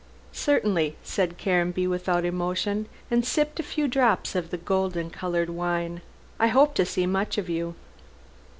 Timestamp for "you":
7.51-7.75